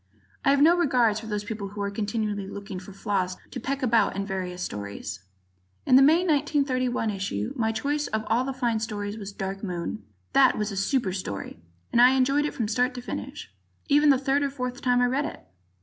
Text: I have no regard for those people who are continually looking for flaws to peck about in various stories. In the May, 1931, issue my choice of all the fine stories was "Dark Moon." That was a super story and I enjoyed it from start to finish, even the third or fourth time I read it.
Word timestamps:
I 0.43 0.49
have 0.49 0.63
no 0.63 0.75
regard 0.75 1.19
for 1.19 1.27
those 1.27 1.43
people 1.43 1.67
who 1.67 1.81
are 1.83 1.91
continually 1.91 2.47
looking 2.47 2.79
for 2.79 2.91
flaws 2.91 3.37
to 3.51 3.59
peck 3.59 3.83
about 3.83 4.15
in 4.15 4.25
various 4.25 4.63
stories. 4.63 5.19
In 5.85 5.95
the 5.95 6.01
May, 6.01 6.25
1931, 6.25 7.11
issue 7.11 7.53
my 7.55 7.71
choice 7.71 8.07
of 8.07 8.23
all 8.25 8.43
the 8.43 8.51
fine 8.51 8.79
stories 8.79 9.19
was 9.19 9.31
"Dark 9.31 9.61
Moon." 9.63 10.01
That 10.33 10.57
was 10.57 10.71
a 10.71 10.75
super 10.75 11.13
story 11.13 11.59
and 11.91 12.01
I 12.01 12.15
enjoyed 12.15 12.45
it 12.45 12.55
from 12.55 12.67
start 12.67 12.95
to 12.95 13.01
finish, 13.03 13.53
even 13.89 14.09
the 14.09 14.17
third 14.17 14.41
or 14.41 14.49
fourth 14.49 14.81
time 14.81 15.01
I 15.01 15.05
read 15.05 15.25
it. 15.25 15.45